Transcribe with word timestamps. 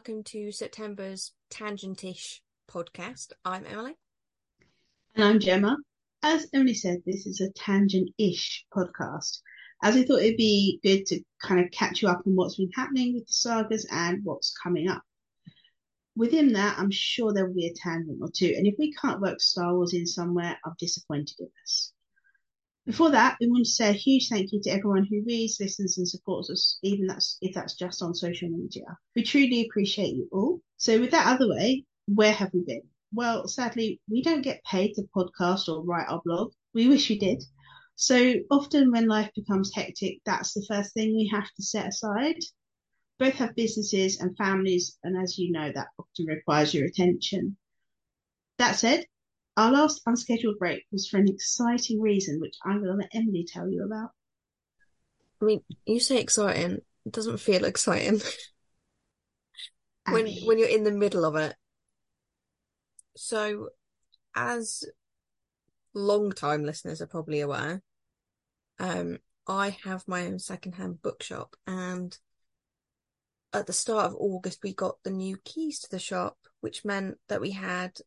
welcome 0.00 0.24
to 0.24 0.50
September's 0.50 1.32
Tangentish 1.52 2.40
podcast. 2.70 3.32
I'm 3.44 3.66
Emily. 3.66 3.98
And 5.14 5.22
I'm 5.22 5.38
Gemma. 5.38 5.76
As 6.22 6.46
Emily 6.54 6.72
said, 6.72 7.02
this 7.04 7.26
is 7.26 7.42
a 7.42 7.52
tangent-ish 7.52 8.64
podcast. 8.74 9.40
As 9.82 9.96
I 9.96 10.04
thought 10.04 10.22
it'd 10.22 10.38
be 10.38 10.80
good 10.82 11.04
to 11.08 11.20
kind 11.42 11.62
of 11.62 11.70
catch 11.70 12.00
you 12.00 12.08
up 12.08 12.22
on 12.26 12.34
what's 12.34 12.56
been 12.56 12.70
happening 12.74 13.12
with 13.12 13.26
the 13.26 13.32
sagas 13.34 13.86
and 13.90 14.24
what's 14.24 14.54
coming 14.62 14.88
up. 14.88 15.02
Within 16.16 16.54
that, 16.54 16.78
I'm 16.78 16.90
sure 16.90 17.34
there 17.34 17.44
will 17.44 17.54
be 17.54 17.66
a 17.66 17.74
tangent 17.74 18.20
or 18.22 18.30
two. 18.34 18.54
And 18.56 18.66
if 18.66 18.76
we 18.78 18.94
can't 18.94 19.20
work 19.20 19.38
Star 19.38 19.74
Wars 19.74 19.92
in 19.92 20.06
somewhere, 20.06 20.58
I'm 20.64 20.72
disappointed 20.78 21.34
in 21.40 21.50
us. 21.62 21.92
Before 22.90 23.12
that, 23.12 23.36
we 23.40 23.46
want 23.46 23.66
to 23.66 23.70
say 23.70 23.90
a 23.90 23.92
huge 23.92 24.28
thank 24.28 24.50
you 24.50 24.60
to 24.62 24.70
everyone 24.70 25.04
who 25.04 25.22
reads, 25.24 25.60
listens, 25.60 25.96
and 25.96 26.08
supports 26.08 26.50
us, 26.50 26.76
even 26.82 27.06
that's 27.06 27.38
if 27.40 27.54
that's 27.54 27.76
just 27.76 28.02
on 28.02 28.16
social 28.16 28.48
media. 28.48 28.98
We 29.14 29.22
truly 29.22 29.64
appreciate 29.64 30.16
you 30.16 30.28
all. 30.32 30.60
So, 30.76 30.98
with 30.98 31.12
that 31.12 31.38
the 31.38 31.48
way, 31.48 31.84
where 32.06 32.32
have 32.32 32.52
we 32.52 32.64
been? 32.64 32.82
Well, 33.12 33.46
sadly, 33.46 34.00
we 34.10 34.22
don't 34.22 34.42
get 34.42 34.64
paid 34.64 34.94
to 34.94 35.08
podcast 35.16 35.68
or 35.68 35.84
write 35.84 36.08
our 36.08 36.20
blog. 36.24 36.52
We 36.74 36.88
wish 36.88 37.08
we 37.08 37.16
did. 37.16 37.44
So 37.94 38.34
often, 38.50 38.90
when 38.90 39.06
life 39.06 39.30
becomes 39.36 39.72
hectic, 39.72 40.20
that's 40.26 40.52
the 40.54 40.66
first 40.66 40.92
thing 40.92 41.14
we 41.14 41.28
have 41.32 41.48
to 41.48 41.62
set 41.62 41.86
aside. 41.86 42.40
Both 43.20 43.34
have 43.34 43.54
businesses 43.54 44.18
and 44.18 44.36
families, 44.36 44.98
and 45.04 45.16
as 45.16 45.38
you 45.38 45.52
know, 45.52 45.70
that 45.72 45.90
often 45.96 46.26
requires 46.26 46.74
your 46.74 46.86
attention. 46.86 47.56
That 48.58 48.74
said, 48.74 49.06
our 49.56 49.72
last 49.72 50.02
unscheduled 50.06 50.58
break 50.58 50.84
was 50.92 51.08
for 51.08 51.18
an 51.18 51.28
exciting 51.28 52.00
reason, 52.00 52.40
which 52.40 52.56
I'm 52.64 52.82
going 52.82 52.92
to 52.92 52.94
let 52.94 53.10
Emily 53.14 53.46
tell 53.50 53.68
you 53.68 53.84
about. 53.84 54.10
I 55.40 55.44
mean, 55.44 55.60
you 55.86 56.00
say 56.00 56.20
exciting, 56.20 56.78
it 57.06 57.12
doesn't 57.12 57.38
feel 57.38 57.64
exciting 57.64 58.20
when 60.08 60.26
Abby. 60.26 60.42
when 60.44 60.58
you're 60.58 60.68
in 60.68 60.84
the 60.84 60.92
middle 60.92 61.24
of 61.24 61.36
it. 61.36 61.54
So, 63.16 63.70
as 64.34 64.84
long-time 65.94 66.64
listeners 66.64 67.00
are 67.00 67.06
probably 67.06 67.40
aware, 67.40 67.82
um, 68.78 69.18
I 69.46 69.76
have 69.84 70.06
my 70.06 70.26
own 70.26 70.38
secondhand 70.38 71.02
bookshop, 71.02 71.56
and 71.66 72.16
at 73.52 73.66
the 73.66 73.72
start 73.72 74.06
of 74.06 74.16
August, 74.16 74.60
we 74.62 74.72
got 74.72 75.02
the 75.02 75.10
new 75.10 75.36
keys 75.44 75.80
to 75.80 75.90
the 75.90 75.98
shop, 75.98 76.36
which 76.60 76.84
meant 76.84 77.18
that 77.28 77.40
we 77.40 77.50
had, 77.50 77.98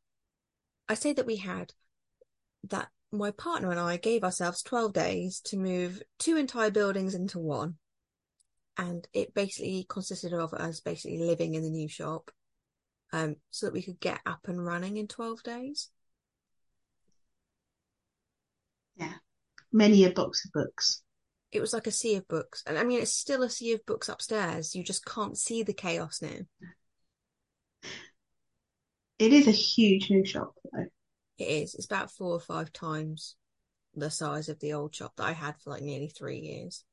I 0.93 0.95
say 0.95 1.11
that 1.13 1.25
we 1.25 1.37
had, 1.37 1.73
that 2.69 2.89
my 3.11 3.31
partner 3.31 3.71
and 3.71 3.79
I 3.79 3.97
gave 3.97 4.23
ourselves 4.23 4.61
12 4.61 4.93
days 4.93 5.41
to 5.45 5.57
move 5.57 6.03
two 6.19 6.37
entire 6.37 6.69
buildings 6.69 7.15
into 7.15 7.39
one. 7.39 7.77
And 8.77 9.07
it 9.11 9.33
basically 9.33 9.87
consisted 9.89 10.33
of 10.33 10.53
us 10.53 10.81
basically 10.81 11.17
living 11.17 11.55
in 11.55 11.63
the 11.63 11.71
new 11.71 11.87
shop, 11.87 12.29
um, 13.11 13.37
so 13.49 13.65
that 13.65 13.73
we 13.73 13.81
could 13.81 13.99
get 13.99 14.19
up 14.27 14.41
and 14.47 14.63
running 14.63 14.97
in 14.97 15.07
12 15.07 15.41
days. 15.41 15.89
Yeah, 18.95 19.15
many 19.71 20.03
a 20.05 20.11
box 20.11 20.45
of 20.45 20.51
books. 20.51 21.01
It 21.51 21.59
was 21.59 21.73
like 21.73 21.87
a 21.87 21.91
sea 21.91 22.17
of 22.17 22.27
books. 22.27 22.61
And 22.67 22.77
I 22.77 22.83
mean, 22.83 23.01
it's 23.01 23.17
still 23.17 23.41
a 23.41 23.49
sea 23.49 23.73
of 23.73 23.83
books 23.87 24.09
upstairs. 24.09 24.75
You 24.75 24.83
just 24.83 25.03
can't 25.05 25.39
see 25.39 25.63
the 25.63 25.73
chaos 25.73 26.21
now. 26.21 26.37
It 29.19 29.33
is 29.33 29.47
a 29.47 29.51
huge 29.51 30.09
new 30.09 30.25
shop, 30.25 30.53
though. 30.71 30.85
It 31.37 31.43
is. 31.43 31.75
It's 31.75 31.85
about 31.85 32.11
four 32.11 32.31
or 32.31 32.39
five 32.39 32.71
times 32.73 33.35
the 33.95 34.09
size 34.09 34.49
of 34.49 34.59
the 34.59 34.73
old 34.73 34.95
shop 34.95 35.13
that 35.17 35.25
I 35.25 35.33
had 35.33 35.55
for 35.59 35.69
like 35.69 35.83
nearly 35.83 36.07
three 36.07 36.39
years. 36.39 36.83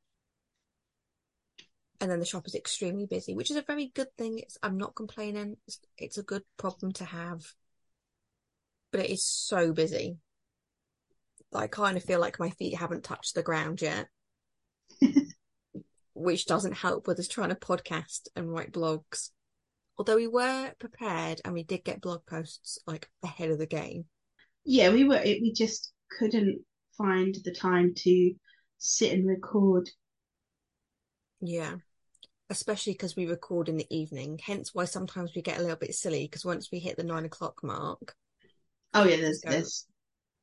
And 2.01 2.11
then 2.11 2.19
the 2.19 2.27
shop 2.27 2.47
is 2.47 2.55
extremely 2.55 3.07
busy, 3.07 3.35
which 3.35 3.51
is 3.51 3.57
a 3.57 3.63
very 3.63 3.91
good 3.95 4.09
thing. 4.17 4.39
It's, 4.39 4.57
I'm 4.63 4.79
not 4.79 4.95
complaining. 4.95 5.57
It's, 5.67 5.81
it's 5.99 6.19
a 6.19 6.23
good 6.23 6.43
problem 6.57 6.93
to 6.95 7.05
have. 7.05 7.43
But 8.91 9.01
it 9.01 9.11
is 9.11 9.25
so 9.25 9.73
busy. 9.73 10.19
I 11.55 11.67
kind 11.67 11.97
of 11.97 12.05
feel 12.05 12.21
like 12.21 12.39
my 12.39 12.51
feet 12.51 12.77
haven't 12.77 13.05
touched 13.05 13.35
the 13.35 13.43
ground 13.43 13.83
yet. 13.83 14.07
which 16.15 16.47
doesn't 16.47 16.73
help 16.73 17.07
with 17.07 17.19
us 17.19 17.29
trying 17.29 17.49
to 17.49 17.55
podcast 17.55 18.29
and 18.37 18.53
write 18.53 18.73
blogs. 18.73 19.31
Although 20.01 20.17
we 20.17 20.29
were 20.29 20.73
prepared 20.79 21.43
and 21.45 21.53
we 21.53 21.63
did 21.63 21.85
get 21.85 22.01
blog 22.01 22.25
posts 22.25 22.79
like 22.87 23.11
ahead 23.23 23.51
of 23.51 23.59
the 23.59 23.67
game. 23.67 24.07
Yeah, 24.65 24.89
we 24.89 25.05
were. 25.05 25.17
It, 25.23 25.43
we 25.43 25.53
just 25.53 25.93
couldn't 26.19 26.65
find 26.97 27.37
the 27.45 27.53
time 27.55 27.93
to 27.99 28.33
sit 28.79 29.13
and 29.13 29.29
record. 29.29 29.91
Yeah. 31.43 31.75
Especially 32.49 32.95
because 32.95 33.15
we 33.15 33.27
record 33.27 33.69
in 33.69 33.77
the 33.77 33.87
evening, 33.95 34.41
hence 34.43 34.71
why 34.73 34.87
sometimes 34.87 35.33
we 35.37 35.43
get 35.43 35.59
a 35.59 35.61
little 35.61 35.77
bit 35.77 35.95
silly 35.95 36.25
because 36.25 36.47
once 36.47 36.71
we 36.73 36.79
hit 36.79 36.97
the 36.97 37.05
nine 37.05 37.27
o'clock 37.27 37.63
mark, 37.63 38.15
Oh 38.95 39.05
yeah, 39.05 39.17
there's 39.17 39.43
there's 39.43 39.87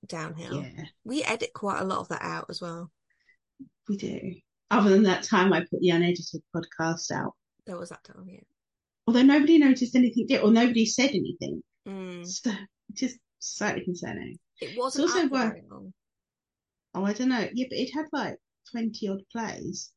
downhill. 0.05 0.61
yeah, 0.61 0.83
We 1.03 1.23
edit 1.23 1.49
quite 1.55 1.79
a 1.81 1.83
lot 1.83 2.01
of 2.01 2.09
that 2.09 2.21
out 2.21 2.45
as 2.51 2.61
well. 2.61 2.91
we 3.89 3.97
do. 3.97 4.35
Other 4.69 4.91
than 4.91 5.01
that 5.03 5.23
time, 5.23 5.51
I 5.51 5.61
put 5.61 5.79
the 5.79 5.89
unedited 5.89 6.43
podcast 6.55 7.09
out. 7.09 7.33
There 7.65 7.79
was 7.79 7.89
that 7.89 8.03
time, 8.03 8.27
yeah. 8.27 8.41
Although 9.07 9.23
nobody 9.23 9.57
noticed 9.57 9.95
anything, 9.95 10.27
did, 10.27 10.41
or 10.41 10.51
nobody 10.51 10.85
said 10.85 11.11
anything, 11.11 11.63
Mm. 11.87 12.27
so 12.27 12.51
just 12.93 13.17
slightly 13.39 13.83
concerning. 13.85 14.37
It 14.59 14.77
wasn't 14.77 15.07
also 15.07 15.19
out 15.19 15.29
for 15.29 15.31
wor- 15.31 15.49
very 15.49 15.63
long. 15.69 15.93
Oh, 16.93 17.05
I 17.05 17.13
don't 17.13 17.29
know. 17.29 17.47
Yeah, 17.53 17.67
but 17.69 17.77
it 17.77 17.91
had 17.93 18.05
like 18.11 18.35
twenty 18.69 19.07
odd 19.07 19.21
plays. 19.31 19.91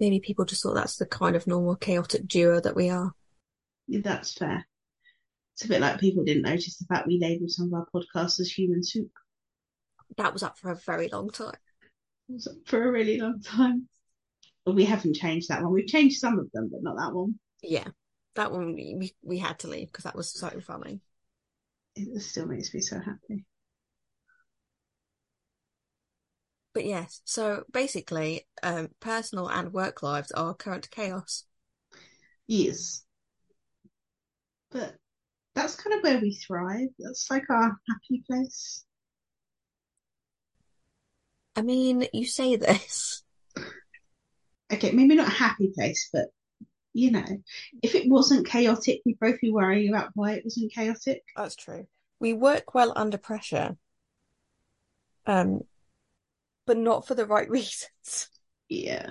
Maybe 0.00 0.20
people 0.20 0.44
just 0.44 0.62
thought 0.62 0.74
that's 0.74 0.96
the 0.96 1.06
kind 1.06 1.36
of 1.36 1.46
normal 1.46 1.76
chaotic 1.76 2.26
duo 2.26 2.60
that 2.60 2.76
we 2.76 2.90
are. 2.90 3.14
Yeah, 3.86 4.00
that's 4.02 4.34
fair. 4.34 4.66
It's 5.54 5.64
a 5.64 5.68
bit 5.68 5.80
like 5.80 6.00
people 6.00 6.24
didn't 6.24 6.42
notice 6.42 6.76
the 6.76 6.84
fact 6.86 7.06
we 7.06 7.18
labelled 7.18 7.50
some 7.50 7.72
of 7.72 7.74
our 7.74 7.86
podcasts 7.94 8.40
as 8.40 8.50
human 8.50 8.82
soup. 8.82 9.10
That 10.16 10.32
was 10.32 10.42
up 10.42 10.58
for 10.58 10.70
a 10.70 10.76
very 10.76 11.08
long 11.08 11.30
time. 11.30 11.54
It 12.28 12.32
was 12.34 12.48
for 12.66 12.82
a 12.88 12.90
really 12.92 13.18
long 13.18 13.40
time. 13.40 13.88
We 14.66 14.84
haven't 14.84 15.14
changed 15.16 15.48
that 15.48 15.62
one. 15.62 15.72
We've 15.72 15.86
changed 15.86 16.18
some 16.18 16.38
of 16.38 16.50
them, 16.52 16.68
but 16.72 16.82
not 16.82 16.96
that 16.96 17.14
one. 17.14 17.38
Yeah. 17.62 17.86
That 18.34 18.52
one 18.52 18.74
we, 18.74 18.94
we, 18.98 19.14
we 19.22 19.38
had 19.38 19.58
to 19.60 19.68
leave 19.68 19.92
because 19.92 20.04
that 20.04 20.16
was 20.16 20.28
so 20.30 20.50
funny. 20.60 21.00
It 21.96 22.20
still 22.20 22.46
makes 22.46 22.74
me 22.74 22.80
so 22.80 22.98
happy. 22.98 23.44
But 26.72 26.84
yes, 26.84 27.22
so 27.24 27.64
basically, 27.72 28.48
um, 28.62 28.90
personal 28.98 29.48
and 29.48 29.72
work 29.72 30.02
lives 30.02 30.32
are 30.32 30.54
current 30.54 30.90
chaos. 30.90 31.44
Yes. 32.48 33.04
But 34.72 34.96
that's 35.54 35.76
kind 35.76 35.96
of 35.96 36.02
where 36.02 36.20
we 36.20 36.34
thrive. 36.34 36.88
That's 36.98 37.30
like 37.30 37.48
our 37.48 37.78
happy 37.88 38.24
place. 38.26 38.84
I 41.56 41.62
mean, 41.62 42.06
you 42.12 42.26
say 42.26 42.56
this. 42.56 43.22
Okay, 44.72 44.92
maybe 44.92 45.14
not 45.14 45.28
a 45.28 45.30
happy 45.30 45.70
place, 45.74 46.08
but 46.12 46.30
you 46.94 47.10
know, 47.10 47.24
if 47.82 47.94
it 47.94 48.08
wasn't 48.08 48.46
chaotic, 48.46 49.02
we'd 49.04 49.18
both 49.20 49.40
be 49.40 49.50
worrying 49.50 49.92
about 49.92 50.10
why 50.14 50.32
it 50.32 50.44
wasn't 50.44 50.72
chaotic. 50.72 51.22
That's 51.36 51.56
true. 51.56 51.86
We 52.20 52.32
work 52.32 52.74
well 52.74 52.92
under 52.96 53.18
pressure. 53.18 53.76
Um, 55.26 55.62
but 56.66 56.78
not 56.78 57.06
for 57.06 57.14
the 57.14 57.26
right 57.26 57.50
reasons. 57.50 58.28
Yeah. 58.68 59.06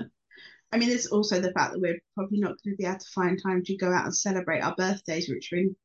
I 0.71 0.77
mean, 0.77 0.89
there's 0.89 1.07
also 1.07 1.39
the 1.39 1.51
fact 1.51 1.73
that 1.73 1.81
we're 1.81 1.99
probably 2.15 2.39
not 2.39 2.55
going 2.63 2.75
to 2.75 2.77
be 2.77 2.85
able 2.85 2.97
to 2.97 3.05
find 3.13 3.39
time 3.41 3.63
to 3.65 3.77
go 3.77 3.91
out 3.91 4.05
and 4.05 4.15
celebrate 4.15 4.61
our 4.61 4.73
birthdays, 4.75 5.29
which 5.29 5.53
are 5.53 5.57
in 5.57 5.75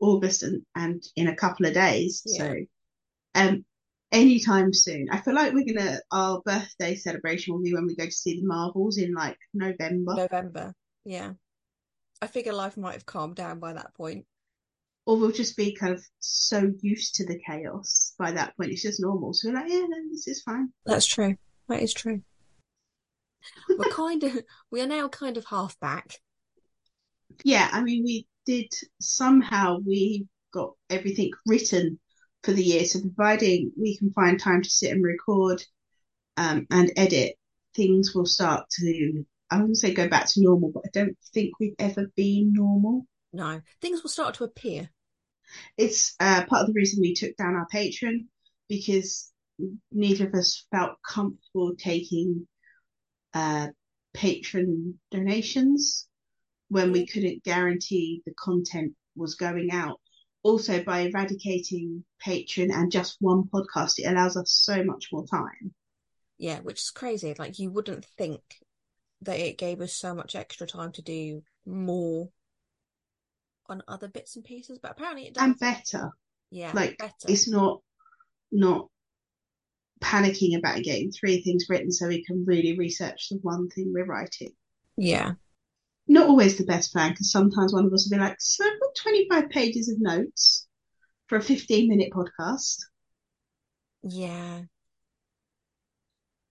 August 0.00 0.42
and, 0.42 0.62
and 0.74 1.02
in 1.16 1.28
a 1.28 1.36
couple 1.36 1.66
of 1.66 1.74
days. 1.74 2.22
So, 2.24 2.54
um, 3.34 3.64
anytime 4.12 4.72
soon. 4.72 5.08
I 5.10 5.20
feel 5.20 5.34
like 5.34 5.52
we're 5.52 5.66
gonna 5.66 6.00
our 6.10 6.40
birthday 6.44 6.94
celebration 6.94 7.54
will 7.54 7.62
be 7.62 7.74
when 7.74 7.86
we 7.86 7.96
go 7.96 8.06
to 8.06 8.10
see 8.10 8.40
the 8.40 8.46
Marvels 8.46 8.98
in 8.98 9.12
like 9.12 9.36
November, 9.52 10.14
November. 10.14 10.74
Yeah. 11.04 11.32
I 12.22 12.28
figure 12.28 12.52
life 12.52 12.76
might 12.76 12.92
have 12.92 13.06
calmed 13.06 13.34
down 13.36 13.58
by 13.58 13.72
that 13.72 13.94
point. 13.94 14.26
or 15.06 15.16
we'll 15.18 15.32
just 15.32 15.56
be 15.56 15.74
kind 15.74 15.92
of 15.94 16.04
so 16.20 16.70
used 16.82 17.14
to 17.16 17.26
the 17.26 17.40
chaos 17.46 18.14
by 18.18 18.30
that 18.32 18.56
point. 18.56 18.70
It's 18.72 18.82
just 18.82 19.00
normal. 19.00 19.32
So 19.32 19.48
we're 19.48 19.54
like, 19.54 19.70
yeah, 19.70 19.80
no, 19.88 19.96
this 20.10 20.28
is 20.28 20.42
fine. 20.42 20.72
That's 20.86 21.06
true. 21.06 21.36
That 21.68 21.82
is 21.82 21.92
true. 21.94 22.22
We're 23.78 23.84
kind 23.90 24.22
of, 24.24 24.38
we 24.70 24.80
are 24.82 24.86
now 24.86 25.08
kind 25.08 25.36
of 25.36 25.46
half 25.46 25.78
back. 25.80 26.20
Yeah, 27.44 27.68
I 27.72 27.82
mean, 27.82 28.04
we 28.04 28.26
did 28.46 28.72
somehow 29.00 29.78
we 29.86 30.26
got 30.52 30.74
everything 30.90 31.30
written 31.46 31.98
for 32.42 32.52
the 32.52 32.62
year. 32.62 32.84
So 32.84 33.00
providing 33.00 33.72
we 33.80 33.96
can 33.96 34.12
find 34.12 34.38
time 34.38 34.62
to 34.62 34.70
sit 34.70 34.92
and 34.92 35.04
record 35.04 35.62
um, 36.36 36.66
and 36.70 36.92
edit, 36.96 37.34
things 37.74 38.14
will 38.14 38.26
start 38.26 38.68
to, 38.70 39.24
I 39.50 39.56
wouldn't 39.58 39.78
say 39.78 39.94
go 39.94 40.08
back 40.08 40.26
to 40.26 40.42
normal, 40.42 40.70
but 40.72 40.84
I 40.86 40.90
don't 40.92 41.16
think 41.32 41.58
we've 41.58 41.74
ever 41.78 42.10
been 42.14 42.52
normal. 42.52 43.06
No, 43.32 43.60
things 43.80 44.02
will 44.02 44.10
start 44.10 44.34
to 44.36 44.44
appear. 44.44 44.90
It's 45.76 46.14
uh, 46.20 46.44
part 46.44 46.62
of 46.62 46.66
the 46.68 46.74
reason 46.74 47.00
we 47.00 47.14
took 47.14 47.36
down 47.36 47.54
our 47.54 47.66
Patreon 47.72 48.26
because 48.68 49.32
neither 49.90 50.26
of 50.26 50.34
us 50.34 50.66
felt 50.70 50.92
comfortable 51.06 51.74
taking 51.76 52.46
uh, 53.34 53.68
patron 54.14 54.98
donations 55.10 56.06
when 56.68 56.92
we 56.92 57.06
couldn't 57.06 57.44
guarantee 57.44 58.22
the 58.26 58.34
content 58.34 58.92
was 59.16 59.34
going 59.34 59.70
out. 59.72 60.00
Also, 60.42 60.82
by 60.82 61.00
eradicating 61.00 62.04
Patreon 62.24 62.72
and 62.72 62.92
just 62.92 63.16
one 63.20 63.44
podcast, 63.44 63.94
it 63.98 64.06
allows 64.06 64.36
us 64.36 64.52
so 64.52 64.84
much 64.84 65.08
more 65.12 65.26
time. 65.26 65.74
Yeah, 66.36 66.60
which 66.60 66.78
is 66.78 66.90
crazy. 66.90 67.34
Like 67.36 67.58
you 67.58 67.70
wouldn't 67.70 68.04
think 68.04 68.40
that 69.22 69.38
it 69.38 69.58
gave 69.58 69.80
us 69.80 69.92
so 69.94 70.14
much 70.14 70.34
extra 70.34 70.66
time 70.66 70.92
to 70.92 71.02
do 71.02 71.42
more 71.66 72.30
on 73.66 73.82
other 73.86 74.08
bits 74.08 74.36
and 74.36 74.44
pieces, 74.44 74.78
but 74.78 74.92
apparently 74.92 75.26
it 75.26 75.34
does. 75.34 75.44
And 75.44 75.58
better. 75.58 76.10
Yeah, 76.50 76.72
like 76.72 76.96
better. 76.98 77.12
it's 77.26 77.48
not 77.48 77.82
not 78.50 78.88
panicking 80.00 80.56
about 80.56 80.82
getting 80.82 81.10
three 81.12 81.42
things 81.42 81.66
written 81.68 81.90
so 81.92 82.08
we 82.08 82.24
can 82.24 82.44
really 82.46 82.76
research 82.78 83.28
the 83.30 83.36
one 83.42 83.68
thing 83.68 83.92
we're 83.92 84.06
writing. 84.06 84.52
Yeah, 84.96 85.34
Not 86.08 86.28
always 86.28 86.58
the 86.58 86.64
best 86.64 86.92
plan 86.92 87.12
because 87.12 87.30
sometimes 87.30 87.72
one 87.72 87.86
of 87.86 87.92
us 87.92 88.08
will 88.10 88.18
be 88.18 88.20
like, 88.20 88.40
so 88.40 88.64
I've 88.64 88.80
got 88.80 88.94
25 88.96 89.48
pages 89.50 89.88
of 89.88 90.00
notes 90.00 90.66
for 91.28 91.36
a 91.38 91.42
15 91.42 91.88
minute 91.88 92.10
podcast. 92.12 92.78
yeah, 94.02 94.62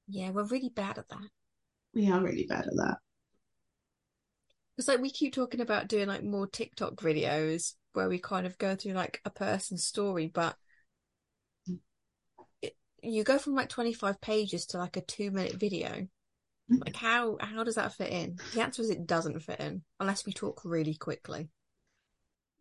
yeah. 0.08 0.32
We're 0.32 0.44
really 0.46 0.70
bad 0.70 0.98
at 0.98 1.10
that. 1.10 1.30
We 1.94 2.10
are 2.12 2.22
really 2.22 2.46
bad 2.48 2.66
at 2.68 2.76
that. 2.76 2.98
It's 4.78 4.88
like 4.88 5.02
we 5.02 5.10
keep 5.10 5.34
talking 5.34 5.62
about 5.62 5.88
doing 5.88 6.08
like 6.08 6.24
more 6.24 6.46
TikTok 6.46 6.96
videos 6.96 7.74
where 7.94 8.08
we 8.08 8.20
kind 8.20 8.46
of 8.46 8.58
go 8.60 8.76
through 8.76 8.94
like 8.94 9.20
a 9.26 9.32
person's 9.32 9.84
story, 9.84 10.28
but 10.32 10.56
it, 12.62 12.76
you 13.02 13.24
go 13.24 13.40
from 13.40 13.56
like 13.56 13.70
25 13.70 14.22
pages 14.22 14.68
to 14.68 14.78
like 14.78 14.96
a 14.96 15.02
two 15.02 15.32
minute 15.32 15.56
video. 15.56 15.90
Mm-hmm. 15.90 16.84
Like 16.86 16.96
how 16.96 17.38
how 17.40 17.64
does 17.64 17.76
that 17.76 17.94
fit 17.94 18.12
in? 18.12 18.38
The 18.54 18.62
answer 18.62 18.84
is 18.84 18.92
it 18.92 19.08
doesn't 19.08 19.40
fit 19.40 19.60
in 19.60 19.82
unless 20.00 20.28
we 20.28 20.34
talk 20.34 20.62
really 20.64 20.94
quickly. 20.94 21.50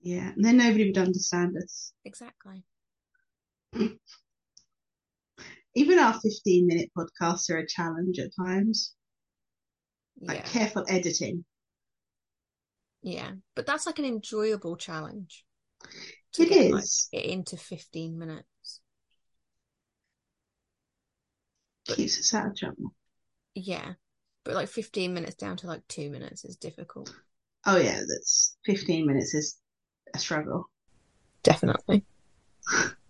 Yeah, 0.01 0.31
and 0.35 0.45
then 0.45 0.57
nobody 0.57 0.87
would 0.87 0.99
understand 0.99 1.57
us. 1.63 1.93
Exactly. 2.05 2.65
Even 5.75 5.99
our 5.99 6.19
15 6.19 6.67
minute 6.67 6.91
podcasts 6.97 7.51
are 7.51 7.59
a 7.59 7.67
challenge 7.67 8.19
at 8.19 8.31
times. 8.35 8.95
Like 10.21 10.39
Yeah. 10.39 10.43
careful 10.45 10.85
editing. 10.89 11.45
Yeah. 13.03 13.33
But 13.55 13.67
that's 13.67 13.87
like 13.87 13.99
an 13.99 14.05
enjoyable 14.05 14.77
challenge. 14.77 15.45
It 16.39 16.49
get, 16.49 16.71
like, 16.71 16.85
is. 16.85 17.09
it 17.13 17.25
into 17.25 17.57
15 17.57 18.19
minutes. 18.19 18.81
Keeps 21.87 22.19
us 22.21 22.35
out 22.35 22.47
of 22.49 22.57
trouble. 22.57 22.95
Yeah. 23.55 23.95
But 24.45 24.55
like 24.55 24.69
15 24.69 25.15
minutes 25.15 25.35
down 25.35 25.57
to 25.59 25.67
like 25.67 25.87
two 25.89 26.11
minutes 26.11 26.45
is 26.45 26.57
difficult. 26.57 27.13
Oh 27.67 27.77
yeah, 27.77 28.01
that's 28.09 28.57
15 28.65 29.07
minutes 29.07 29.35
is 29.35 29.59
a 30.15 30.19
struggle. 30.19 30.71
Definitely. 31.43 32.05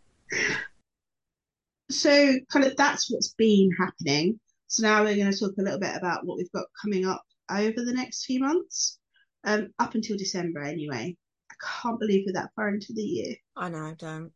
So 1.91 2.35
kind 2.53 2.65
of 2.65 2.77
that's 2.77 3.11
what's 3.11 3.35
been 3.35 3.71
happening. 3.79 4.39
So 4.69 4.83
now 4.83 5.03
we're 5.05 5.17
going 5.17 5.31
to 5.33 5.39
talk 5.39 5.53
a 5.59 5.63
little 5.63 5.79
bit 5.81 5.95
about 5.97 6.27
what 6.27 6.39
we've 6.39 6.53
got 6.53 6.67
coming 6.83 7.07
up 7.07 7.23
over 7.51 7.85
the 7.85 7.93
next 7.93 8.25
few 8.25 8.41
months, 8.41 8.99
um, 9.45 9.69
up 9.79 9.95
until 9.95 10.17
December 10.17 10.63
anyway. 10.63 11.17
I 11.51 11.55
can't 11.83 12.01
believe 12.01 12.25
we're 12.27 12.33
that 12.41 12.51
far 12.57 12.69
into 12.69 12.93
the 12.93 13.03
year. 13.03 13.37
I 13.57 13.69
know, 13.69 13.79
I 13.87 13.95
don't. 13.97 14.33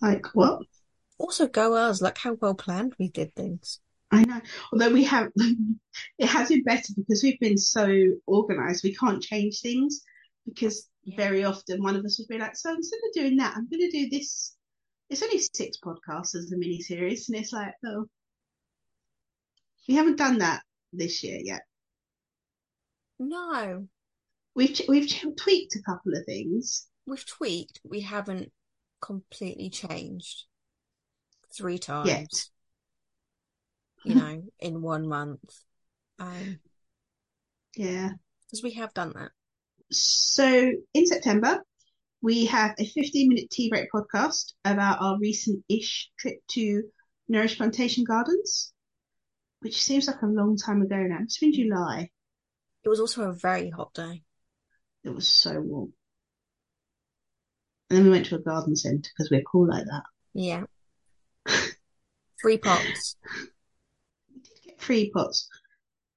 Like 0.00 0.26
what? 0.34 0.60
Also, 1.18 1.48
go 1.48 1.74
us. 1.74 2.00
Look 2.00 2.18
how 2.18 2.34
well 2.34 2.54
planned 2.54 2.94
we 2.98 3.08
did 3.08 3.34
things. 3.34 3.80
I 4.10 4.24
know. 4.24 4.40
Although 4.72 4.92
we 4.92 5.04
have, 5.04 5.28
it 6.18 6.26
has 6.26 6.48
been 6.48 6.62
better 6.62 6.92
because 6.96 7.22
we've 7.22 7.40
been 7.40 7.58
so 7.58 7.88
organized. 8.26 8.84
We 8.84 8.94
can't 8.94 9.22
change 9.22 9.60
things 9.60 10.02
because 10.46 10.88
Yeah. 11.04 11.16
very 11.16 11.44
often 11.44 11.82
one 11.82 11.96
of 11.96 12.04
us 12.04 12.18
would 12.18 12.28
be 12.28 12.38
like, 12.38 12.56
so 12.56 12.72
instead 12.72 13.00
of 13.06 13.14
doing 13.14 13.36
that, 13.38 13.56
I'm 13.56 13.68
going 13.68 13.90
to 13.90 13.90
do 13.90 14.08
this. 14.10 14.54
It's 15.10 15.22
only 15.22 15.40
six 15.40 15.78
podcasts 15.82 16.34
as 16.34 16.52
a 16.52 16.56
mini 16.58 16.80
series, 16.80 17.28
and 17.28 17.38
it's 17.38 17.52
like, 17.52 17.72
oh, 17.86 18.06
we 19.88 19.94
haven't 19.94 20.16
done 20.16 20.38
that 20.38 20.62
this 20.92 21.24
year 21.24 21.40
yet. 21.42 21.62
No, 23.18 23.88
We've 24.54 24.80
we've 24.88 25.08
tweaked 25.36 25.76
a 25.76 25.82
couple 25.82 26.14
of 26.16 26.24
things. 26.26 26.86
we've 27.06 27.24
tweaked. 27.26 27.80
We 27.84 28.00
haven't 28.00 28.52
completely 29.00 29.70
changed 29.70 30.44
three 31.56 31.78
times, 31.78 32.08
Yet. 32.08 32.28
you 34.04 34.14
know, 34.16 34.42
in 34.60 34.82
one 34.82 35.06
month. 35.08 35.40
Um, 36.18 36.58
Yeah. 37.76 38.10
because 38.46 38.62
we 38.62 38.72
have 38.72 38.92
done 38.94 39.12
that. 39.14 39.30
So 39.92 40.72
in 40.94 41.06
September, 41.06 41.62
we 42.20 42.46
have 42.46 42.74
a 42.78 42.84
15 42.84 43.28
minute 43.28 43.50
tea 43.50 43.68
break 43.70 43.88
podcast 43.94 44.52
about 44.64 45.00
our 45.00 45.18
recent 45.20 45.64
ish 45.68 46.10
trip 46.18 46.38
to 46.52 46.82
Norwich 47.28 47.56
Plantation 47.56 48.02
Gardens, 48.04 48.72
which 49.60 49.82
seems 49.82 50.06
like 50.06 50.22
a 50.22 50.26
long 50.26 50.56
time 50.56 50.82
ago 50.82 50.96
now. 50.96 51.18
It's 51.22 51.38
been 51.38 51.52
July. 51.52 52.10
It 52.84 52.88
was 52.88 53.00
also 53.00 53.28
a 53.28 53.32
very 53.32 53.70
hot 53.70 53.92
day. 53.94 54.22
It 55.04 55.14
was 55.14 55.28
so 55.28 55.60
warm. 55.60 55.92
And 57.90 57.98
then 57.98 58.04
we 58.04 58.10
went 58.10 58.26
to 58.26 58.36
a 58.36 58.40
garden 58.40 58.76
centre 58.76 59.10
because 59.16 59.30
we're 59.30 59.42
cool 59.42 59.68
like 59.68 59.84
that. 59.84 60.02
Yeah. 60.34 60.64
Three 62.40 62.58
pots. 62.58 63.16
We 64.30 64.40
did 64.40 64.62
get 64.64 64.80
free 64.80 65.10
pots, 65.10 65.48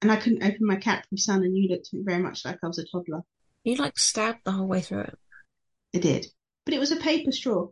and 0.02 0.12
I 0.12 0.16
couldn't 0.16 0.44
open 0.44 0.66
my 0.66 0.76
Capri 0.76 1.16
Sun, 1.16 1.42
and 1.42 1.56
you 1.56 1.68
looked 1.68 1.88
at 1.88 1.94
me 1.94 2.02
very 2.04 2.22
much 2.22 2.44
like 2.44 2.58
I 2.62 2.66
was 2.66 2.78
a 2.78 2.84
toddler. 2.84 3.22
You 3.64 3.76
like 3.76 3.98
stabbed 3.98 4.40
the 4.44 4.52
whole 4.52 4.66
way 4.66 4.82
through 4.82 5.00
it. 5.00 5.18
I 5.94 5.98
did. 5.98 6.26
But 6.64 6.74
it 6.74 6.80
was 6.80 6.92
a 6.92 6.96
paper 6.96 7.32
straw. 7.32 7.68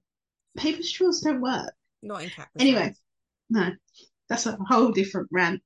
Paper 0.56 0.82
straws 0.82 1.20
don't 1.20 1.40
work. 1.40 1.72
Not 2.02 2.22
in 2.22 2.30
cat. 2.30 2.48
Anyway. 2.58 2.94
No, 3.50 3.70
that's 4.30 4.46
a 4.46 4.56
whole 4.68 4.92
different 4.92 5.28
rant. 5.30 5.60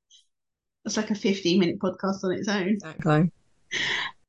That's 0.85 0.97
like 0.97 1.11
a 1.11 1.15
15 1.15 1.61
minute 1.61 1.79
podcast 1.79 2.25
on 2.25 2.33
its 2.33 2.49
own. 2.49 2.69
Exactly. 2.71 3.31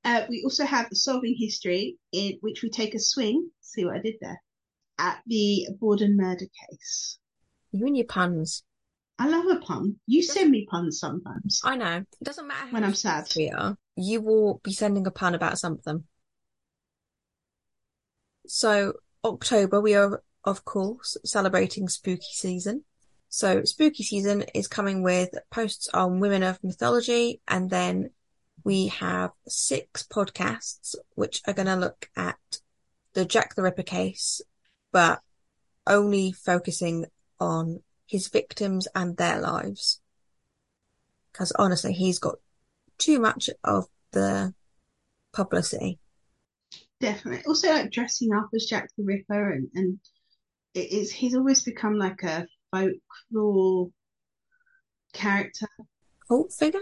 Uh, 0.03 0.21
we 0.29 0.43
also 0.43 0.65
have 0.65 0.87
Solving 0.93 1.35
History, 1.39 1.97
in 2.11 2.37
which 2.41 2.61
we 2.61 2.69
take 2.69 2.93
a 2.93 2.99
swing, 2.99 3.49
see 3.61 3.85
what 3.85 3.95
I 3.95 3.99
did 4.01 4.15
there, 4.21 4.39
at 4.99 5.21
the 5.25 5.67
Borden 5.79 6.15
murder 6.15 6.45
case. 6.69 7.17
You 7.71 7.87
and 7.87 7.97
your 7.97 8.05
puns. 8.05 8.63
I 9.17 9.27
love 9.29 9.45
a 9.47 9.59
pun. 9.61 9.95
You 10.05 10.21
send 10.21 10.51
me 10.51 10.67
puns 10.69 10.99
sometimes. 10.99 11.61
I 11.63 11.77
know. 11.77 11.97
It 11.97 12.23
doesn't 12.23 12.47
matter 12.47 12.67
how 12.67 12.71
When 12.73 12.83
I'm 12.83 12.93
sad. 12.93 13.31
we 13.35 13.49
are. 13.49 13.77
You 13.95 14.21
will 14.21 14.59
be 14.63 14.73
sending 14.73 15.07
a 15.07 15.11
pun 15.11 15.33
about 15.33 15.57
something. 15.57 16.03
So 18.47 18.93
October, 19.23 19.81
we 19.81 19.95
are 19.95 20.21
of 20.43 20.65
course 20.65 21.17
celebrating 21.25 21.87
spooky 21.89 22.27
season. 22.31 22.83
So 23.35 23.65
spooky 23.65 24.03
season 24.03 24.45
is 24.53 24.69
coming 24.69 25.03
with 25.03 25.27
posts 25.51 25.89
on 25.93 26.21
women 26.21 26.41
of 26.41 26.63
mythology, 26.63 27.41
and 27.45 27.69
then 27.69 28.11
we 28.63 28.87
have 28.87 29.31
six 29.45 30.03
podcasts 30.03 30.95
which 31.15 31.41
are 31.45 31.53
going 31.53 31.65
to 31.65 31.75
look 31.75 32.09
at 32.15 32.37
the 33.11 33.25
Jack 33.25 33.55
the 33.55 33.61
Ripper 33.61 33.83
case, 33.83 34.39
but 34.93 35.19
only 35.85 36.31
focusing 36.31 37.07
on 37.37 37.81
his 38.07 38.29
victims 38.29 38.87
and 38.95 39.17
their 39.17 39.41
lives. 39.41 39.99
Because 41.33 41.51
honestly, 41.59 41.91
he's 41.91 42.19
got 42.19 42.35
too 42.97 43.19
much 43.19 43.49
of 43.65 43.87
the 44.13 44.53
publicity. 45.33 45.99
Definitely. 47.01 47.43
Also, 47.45 47.67
like 47.67 47.91
dressing 47.91 48.33
up 48.33 48.47
as 48.55 48.63
Jack 48.63 48.87
the 48.97 49.03
Ripper, 49.03 49.51
and, 49.51 49.67
and 49.75 49.99
it 50.73 50.93
is, 50.93 51.11
he's 51.11 51.35
always 51.35 51.63
become 51.63 51.97
like 51.97 52.23
a 52.23 52.47
folklore 53.31 53.89
character. 55.13 55.67
Cult 56.27 56.53
figure? 56.53 56.81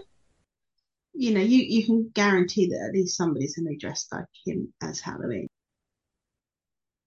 You 1.14 1.34
know, 1.34 1.42
you, 1.42 1.60
you 1.60 1.86
can 1.86 2.10
guarantee 2.14 2.68
that 2.68 2.88
at 2.88 2.94
least 2.94 3.18
somebody's 3.18 3.56
going 3.56 3.66
to 3.66 3.72
be 3.72 3.78
dressed 3.78 4.12
like 4.12 4.26
him 4.46 4.74
as 4.82 5.00
Halloween. 5.00 5.48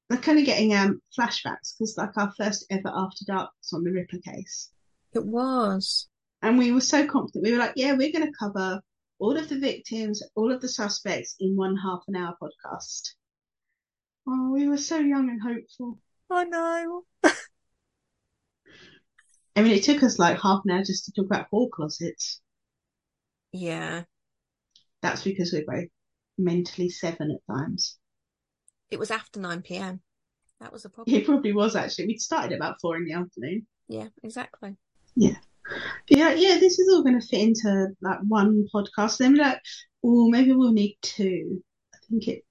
We're 0.08 0.18
kind 0.18 0.38
of 0.38 0.46
getting 0.46 0.72
um 0.72 1.00
flashbacks 1.18 1.74
because 1.76 1.96
like 1.98 2.16
our 2.16 2.32
first 2.36 2.64
ever 2.70 2.92
After 2.94 3.24
Dark 3.26 3.50
was 3.60 3.72
on 3.72 3.82
the 3.82 3.90
Ripper 3.90 4.18
case. 4.18 4.70
It 5.14 5.24
was. 5.24 6.08
And 6.42 6.58
we 6.58 6.70
were 6.70 6.80
so 6.80 7.06
confident. 7.06 7.44
We 7.44 7.52
were 7.52 7.58
like, 7.58 7.72
yeah, 7.74 7.94
we're 7.94 8.12
going 8.12 8.26
to 8.26 8.38
cover 8.38 8.80
all 9.18 9.36
of 9.36 9.48
the 9.48 9.58
victims, 9.58 10.22
all 10.36 10.52
of 10.52 10.60
the 10.60 10.68
suspects 10.68 11.34
in 11.40 11.56
one 11.56 11.76
half 11.76 12.02
an 12.06 12.14
hour 12.14 12.36
podcast. 12.40 13.14
Oh, 14.28 14.50
we 14.52 14.68
were 14.68 14.76
so 14.76 14.98
young 14.98 15.28
and 15.30 15.42
hopeful. 15.42 15.98
I 16.30 16.44
know. 16.44 17.04
I 19.56 19.62
mean, 19.62 19.72
it 19.72 19.84
took 19.84 20.02
us 20.02 20.18
like 20.18 20.40
half 20.40 20.60
an 20.66 20.72
hour 20.72 20.82
just 20.84 21.06
to 21.06 21.12
talk 21.12 21.26
about 21.26 21.48
hall 21.48 21.70
closets. 21.70 22.40
Yeah. 23.52 24.02
That's 25.00 25.25
because 25.25 25.50
we're 25.52 25.64
both 25.66 25.88
mentally 26.36 26.90
seven 26.90 27.30
at 27.30 27.54
times. 27.54 27.96
It 28.90 28.98
was 28.98 29.10
after 29.10 29.40
9 29.40 29.62
p.m. 29.62 30.00
That 30.60 30.72
was 30.72 30.84
a 30.84 30.90
problem. 30.90 31.16
It 31.16 31.25
probably 31.25 31.54
was 31.54 31.75
actually. 31.75 32.06
We'd 32.06 32.20
started 32.20 32.54
about 32.54 32.76
four 32.82 32.96
in 32.96 33.06
the 33.06 33.14
afternoon. 33.14 33.66
Yeah, 33.88 34.08
exactly. 34.22 34.76
Yeah. 35.14 35.36
Yeah, 36.08 36.34
yeah, 36.34 36.58
this 36.58 36.78
is 36.78 36.88
all 36.92 37.02
going 37.02 37.18
to 37.18 37.26
fit 37.26 37.40
into 37.40 37.88
like 38.00 38.20
one 38.28 38.66
podcast. 38.72 39.18
Then 39.18 39.32
we're 39.32 39.42
like, 39.42 39.60
oh, 40.04 40.28
maybe 40.28 40.52
we'll 40.52 40.72
need 40.72 40.98
two. 41.02 41.62
I 41.94 41.98
think 42.08 42.28
it 42.28 42.44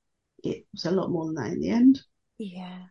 it 0.44 0.66
was 0.74 0.86
a 0.86 0.92
lot 0.92 1.10
more 1.10 1.26
than 1.26 1.36
that 1.36 1.54
in 1.54 1.60
the 1.60 1.70
end. 1.70 2.02
Yeah. 2.38 2.84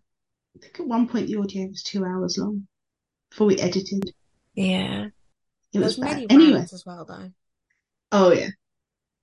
I 0.56 0.58
think 0.60 0.80
at 0.80 0.86
one 0.86 1.08
point 1.08 1.26
the 1.26 1.36
audio 1.36 1.66
was 1.66 1.82
two 1.82 2.04
hours 2.04 2.38
long 2.38 2.66
before 3.34 3.48
we 3.48 3.58
edited. 3.58 4.14
Yeah. 4.54 5.06
It 5.72 5.80
was 5.80 5.96
There's 5.96 5.98
many 5.98 6.26
bad. 6.26 6.34
Anyway, 6.34 6.60
as 6.60 6.84
well, 6.86 7.04
though. 7.04 7.32
oh 8.12 8.32
yeah, 8.32 8.50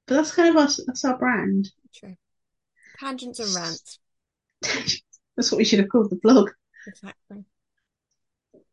but 0.06 0.15
that's 0.15 0.36
kind 0.36 0.50
of 0.50 0.58
us. 0.58 0.82
That's 0.86 1.06
our 1.06 1.18
brand. 1.18 1.70
True. 1.96 2.18
Tangents 3.00 3.39
and 3.39 3.56
rants. 3.56 4.00
that's 4.62 5.50
what 5.50 5.58
we 5.58 5.63
should 5.63 5.80
have 5.80 5.88
called 5.88 6.10
the 6.10 6.20
blog. 6.22 6.50
Exactly. 6.88 7.46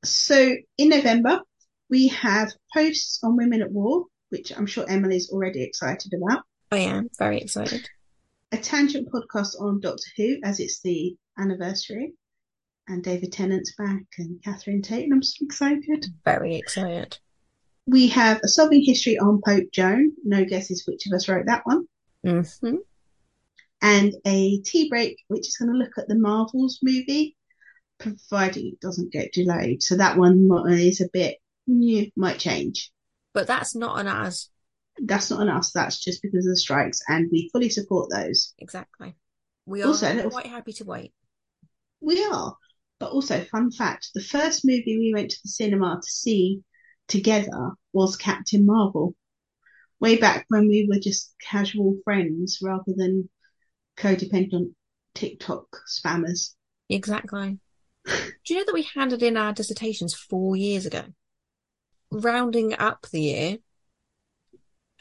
So 0.04 0.56
in 0.76 0.88
November, 0.88 1.42
we 1.88 2.08
have 2.08 2.52
posts 2.74 3.20
on 3.22 3.36
women 3.36 3.62
at 3.62 3.70
war, 3.70 4.06
which 4.30 4.50
I'm 4.56 4.66
sure 4.66 4.84
Emily's 4.88 5.30
already 5.30 5.62
excited 5.62 6.12
about. 6.14 6.42
I 6.72 6.78
am 6.78 7.08
very 7.16 7.40
excited. 7.40 7.88
A 8.50 8.56
tangent 8.56 9.08
podcast 9.12 9.60
on 9.60 9.80
Doctor 9.80 10.02
Who, 10.16 10.38
as 10.42 10.58
it's 10.58 10.80
the 10.80 11.14
anniversary, 11.38 12.14
and 12.88 13.02
David 13.02 13.32
Tennant's 13.32 13.74
back 13.76 14.02
and 14.18 14.42
Catherine 14.42 14.82
Tate, 14.82 15.04
and 15.04 15.12
I'm 15.12 15.22
so 15.22 15.44
excited. 15.44 16.06
Very 16.24 16.56
excited. 16.56 17.18
We 17.86 18.08
have 18.08 18.40
a 18.42 18.48
Solving 18.48 18.82
History 18.84 19.18
on 19.18 19.40
Pope 19.44 19.68
Joan. 19.72 20.12
No 20.24 20.44
guesses 20.44 20.84
which 20.86 21.06
of 21.06 21.12
us 21.12 21.28
wrote 21.28 21.46
that 21.46 21.64
one. 21.64 21.86
hmm 22.24 22.76
And 23.80 24.14
a 24.26 24.60
tea 24.60 24.88
break, 24.88 25.18
which 25.28 25.48
is 25.48 25.56
going 25.56 25.70
to 25.70 25.78
look 25.78 25.96
at 25.96 26.08
the 26.08 26.18
Marvels 26.18 26.80
movie, 26.82 27.36
providing 27.98 28.68
it 28.68 28.80
doesn't 28.80 29.12
get 29.12 29.32
delayed. 29.32 29.82
So 29.82 29.96
that 29.96 30.16
one 30.18 30.48
is 30.68 31.00
a 31.00 31.08
bit, 31.12 31.38
yeah, 31.66 32.04
might 32.16 32.38
change. 32.38 32.90
But 33.32 33.46
that's 33.46 33.74
not 33.74 34.00
an 34.00 34.06
us. 34.06 34.50
That's 35.00 35.30
not 35.30 35.40
on 35.40 35.48
us. 35.48 35.70
That's 35.70 36.02
just 36.02 36.22
because 36.22 36.44
of 36.44 36.50
the 36.50 36.56
strikes, 36.56 37.00
and 37.08 37.28
we 37.30 37.50
fully 37.52 37.70
support 37.70 38.10
those. 38.10 38.52
Exactly. 38.58 39.14
We 39.64 39.82
are 39.82 39.88
Also, 39.88 40.28
quite 40.30 40.46
happy 40.46 40.72
to 40.74 40.84
wait. 40.84 41.12
We 42.00 42.24
are. 42.24 42.56
But 43.00 43.12
also, 43.12 43.44
fun 43.44 43.70
fact: 43.70 44.10
the 44.14 44.22
first 44.22 44.64
movie 44.64 44.98
we 44.98 45.12
went 45.14 45.30
to 45.30 45.38
the 45.42 45.50
cinema 45.50 46.00
to 46.02 46.10
see 46.10 46.62
together 47.06 47.72
was 47.92 48.16
Captain 48.16 48.66
Marvel. 48.66 49.14
Way 50.00 50.16
back 50.16 50.46
when 50.48 50.68
we 50.68 50.88
were 50.88 51.00
just 51.00 51.34
casual 51.40 51.96
friends 52.04 52.58
rather 52.62 52.92
than 52.94 53.28
codependent 53.96 54.74
TikTok 55.14 55.66
spammers. 55.88 56.54
Exactly. 56.88 57.58
Do 58.04 58.14
you 58.46 58.56
know 58.56 58.64
that 58.64 58.74
we 58.74 58.88
handed 58.94 59.22
in 59.22 59.36
our 59.36 59.52
dissertations 59.52 60.14
four 60.14 60.56
years 60.56 60.86
ago? 60.86 61.02
Rounding 62.10 62.74
up 62.78 63.06
the 63.10 63.20
year, 63.20 63.58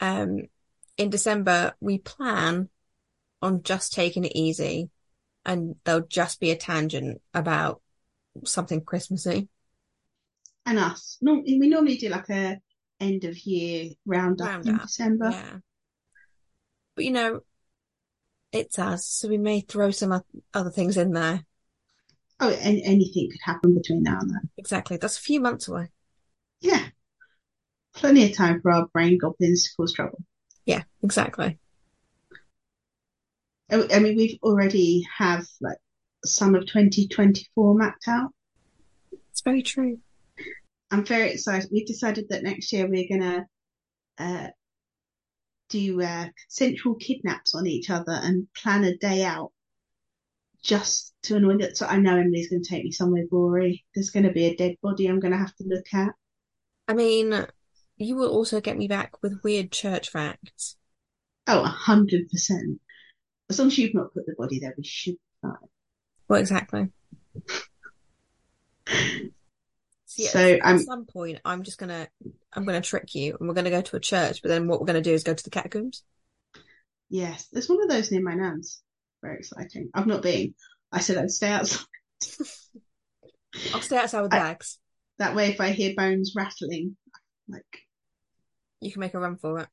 um, 0.00 0.42
in 0.96 1.10
December, 1.10 1.74
we 1.80 1.98
plan 1.98 2.68
on 3.40 3.62
just 3.62 3.92
taking 3.92 4.24
it 4.24 4.32
easy 4.34 4.90
and 5.44 5.76
there'll 5.84 6.06
just 6.06 6.40
be 6.40 6.50
a 6.50 6.56
tangent 6.56 7.22
about 7.32 7.80
something 8.44 8.84
Christmassy. 8.84 9.48
And 10.66 10.78
us. 10.78 11.18
No, 11.20 11.42
we 11.46 11.68
normally 11.68 11.96
do 11.96 12.08
like 12.08 12.28
a 12.30 12.58
end 13.00 13.24
of 13.24 13.38
year 13.38 13.90
roundup 14.06 14.66
in 14.66 14.76
December. 14.78 15.30
Yeah. 15.30 15.56
But 16.94 17.04
you 17.04 17.12
know, 17.12 17.40
it's 18.52 18.78
us, 18.78 19.06
so 19.06 19.28
we 19.28 19.38
may 19.38 19.60
throw 19.60 19.90
some 19.90 20.22
other 20.54 20.70
things 20.70 20.96
in 20.96 21.12
there. 21.12 21.44
Oh, 22.40 22.50
and 22.50 22.80
anything 22.84 23.30
could 23.30 23.40
happen 23.42 23.74
between 23.74 24.02
now 24.02 24.18
and 24.20 24.30
then. 24.30 24.50
Exactly. 24.56 24.96
That's 24.96 25.18
a 25.18 25.22
few 25.22 25.40
months 25.40 25.68
away. 25.68 25.88
Yeah. 26.60 26.86
Plenty 27.94 28.30
of 28.30 28.36
time 28.36 28.60
for 28.60 28.70
our 28.70 28.86
brain 28.88 29.18
goblins 29.18 29.64
to 29.64 29.70
cause 29.76 29.92
trouble. 29.92 30.22
Yeah, 30.64 30.82
exactly. 31.02 31.58
I 33.70 33.86
I 33.92 33.98
mean, 33.98 34.16
we've 34.16 34.38
already 34.42 35.06
have 35.16 35.46
like 35.60 35.78
some 36.24 36.54
of 36.54 36.66
2024 36.66 37.74
mapped 37.74 38.08
out. 38.08 38.30
It's 39.30 39.42
very 39.42 39.62
true. 39.62 39.98
I'm 40.90 41.04
very 41.04 41.32
excited. 41.32 41.70
We've 41.72 41.86
decided 41.86 42.26
that 42.30 42.42
next 42.42 42.72
year 42.72 42.88
we're 42.88 43.08
gonna 43.08 43.46
uh, 44.18 44.48
do 45.68 46.02
uh, 46.02 46.24
consensual 46.24 46.94
kidnaps 46.94 47.54
on 47.54 47.66
each 47.66 47.90
other 47.90 48.12
and 48.12 48.48
plan 48.54 48.84
a 48.84 48.96
day 48.96 49.22
out 49.22 49.52
just 50.62 51.14
to 51.22 51.36
annoy 51.36 51.58
that. 51.58 51.76
So 51.76 51.86
I 51.86 51.98
know 51.98 52.16
Emily's 52.16 52.48
going 52.48 52.62
to 52.62 52.68
take 52.68 52.84
me 52.84 52.90
somewhere 52.90 53.24
gory. 53.30 53.84
There's 53.94 54.10
going 54.10 54.24
to 54.24 54.32
be 54.32 54.46
a 54.46 54.56
dead 54.56 54.76
body 54.82 55.06
I'm 55.06 55.20
going 55.20 55.32
to 55.32 55.38
have 55.38 55.54
to 55.56 55.64
look 55.64 55.86
at. 55.92 56.10
I 56.88 56.94
mean, 56.94 57.46
you 57.96 58.16
will 58.16 58.30
also 58.30 58.60
get 58.60 58.76
me 58.76 58.88
back 58.88 59.22
with 59.22 59.42
weird 59.42 59.70
church 59.70 60.10
facts. 60.10 60.76
Oh, 61.46 61.62
a 61.62 61.68
hundred 61.68 62.28
percent. 62.28 62.80
As 63.48 63.58
long 63.58 63.68
as 63.68 63.78
you've 63.78 63.94
not 63.94 64.12
put 64.12 64.26
the 64.26 64.34
body 64.36 64.58
there, 64.60 64.74
we 64.76 64.84
should 64.84 65.14
be 65.14 65.20
fine. 65.42 65.54
Well, 66.28 66.40
exactly. 66.40 66.88
So, 68.86 70.22
yeah, 70.22 70.30
So, 70.30 70.40
at 70.54 70.64
I'm- 70.66 70.78
some 70.80 71.06
point, 71.06 71.40
I'm 71.44 71.62
just 71.62 71.78
gonna, 71.78 72.08
I'm 72.52 72.64
gonna 72.64 72.80
trick 72.80 73.14
you, 73.14 73.36
and 73.38 73.48
we're 73.48 73.54
gonna 73.54 73.70
go 73.70 73.82
to 73.82 73.96
a 73.96 74.00
church. 74.00 74.42
But 74.42 74.48
then 74.48 74.66
what 74.66 74.80
we're 74.80 74.86
gonna 74.86 75.00
do 75.02 75.12
is 75.12 75.24
go 75.24 75.34
to 75.34 75.44
the 75.44 75.50
catacombs. 75.50 76.02
Yes, 77.10 77.46
there's 77.52 77.68
one 77.68 77.82
of 77.82 77.88
those 77.88 78.10
near 78.10 78.22
my 78.22 78.34
nan's. 78.34 78.82
Very 79.22 79.38
exciting. 79.38 79.90
I've 79.94 80.06
not 80.06 80.22
been. 80.22 80.54
I 80.92 81.00
said 81.00 81.18
I'd 81.18 81.30
stay 81.30 81.48
outside. 81.50 81.84
I'll 83.74 83.80
stay 83.80 83.96
outside 83.98 84.22
with 84.22 84.34
I- 84.34 84.38
bags. 84.38 84.78
That 85.18 85.34
way, 85.34 85.48
if 85.48 85.60
I 85.60 85.70
hear 85.70 85.94
bones 85.96 86.34
rattling, 86.36 86.96
like, 87.48 87.64
You 88.80 88.92
can 88.92 89.00
make 89.00 89.14
a 89.14 89.18
run 89.18 89.36
for 89.36 89.58
it. 89.58 89.68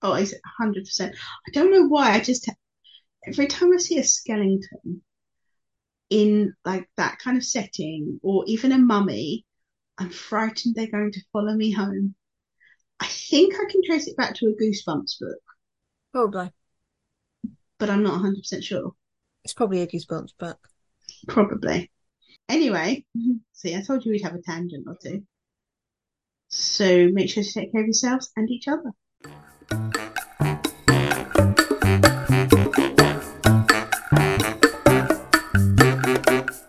oh, 0.00 0.14
is 0.14 0.32
it 0.32 0.40
100%? 0.60 1.14
I 1.14 1.50
don't 1.52 1.70
know 1.70 1.86
why. 1.86 2.12
I 2.12 2.20
just, 2.20 2.48
every 3.28 3.46
time 3.46 3.74
I 3.74 3.76
see 3.76 3.98
a 3.98 4.04
skeleton 4.04 5.02
in 6.10 6.54
like 6.64 6.88
that 6.96 7.18
kind 7.18 7.36
of 7.36 7.44
setting, 7.44 8.20
or 8.22 8.44
even 8.46 8.72
a 8.72 8.78
mummy, 8.78 9.44
I'm 9.98 10.10
frightened 10.10 10.74
they're 10.74 10.86
going 10.90 11.12
to 11.12 11.20
follow 11.32 11.54
me 11.54 11.72
home. 11.72 12.14
I 13.00 13.06
think 13.06 13.54
I 13.54 13.70
can 13.70 13.82
trace 13.84 14.06
it 14.06 14.16
back 14.16 14.34
to 14.36 14.46
a 14.46 14.62
Goosebumps 14.62 15.18
book, 15.20 15.42
Probably. 16.12 16.50
but 17.78 17.90
I'm 17.90 18.02
not 18.02 18.22
100% 18.22 18.62
sure. 18.62 18.94
It's 19.44 19.54
probably 19.54 19.82
a 19.82 19.86
goosebumps 19.86 20.32
book. 20.38 20.58
Probably. 21.28 21.90
Anyway, 22.48 23.04
mm-hmm. 23.16 23.36
see, 23.52 23.76
I 23.76 23.82
told 23.82 24.04
you 24.04 24.12
we'd 24.12 24.22
have 24.22 24.34
a 24.34 24.42
tangent 24.42 24.86
or 24.88 24.96
two. 25.00 25.24
So 26.48 27.08
make 27.12 27.30
sure 27.30 27.42
to 27.42 27.52
take 27.52 27.72
care 27.72 27.80
of 27.80 27.86
yourselves 27.86 28.30
and 28.36 28.50
each 28.50 28.68
other. 28.68 28.90